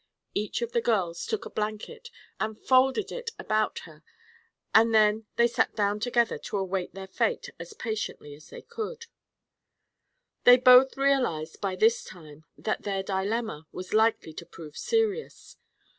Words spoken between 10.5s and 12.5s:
both realized, by this time,